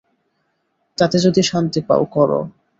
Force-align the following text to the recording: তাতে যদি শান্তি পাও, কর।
তাতে 0.97 1.17
যদি 1.19 1.41
শান্তি 1.43 1.79
পাও, 1.87 2.03
কর। 2.05 2.29